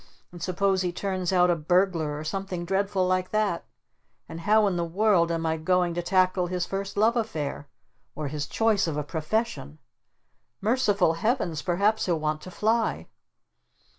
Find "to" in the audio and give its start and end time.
5.93-6.01, 12.41-12.49